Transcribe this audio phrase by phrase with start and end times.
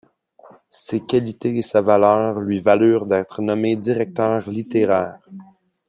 [0.71, 5.19] Ses qualités et sa valeur lui valurent d'être nommé directeur littéraire.